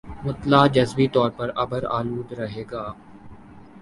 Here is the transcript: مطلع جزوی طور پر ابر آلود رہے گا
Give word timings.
مطلع 0.23 0.61
جزوی 0.67 1.07
طور 1.07 1.29
پر 1.31 1.49
ابر 1.55 1.83
آلود 1.89 2.31
رہے 2.33 2.63
گا 2.71 2.83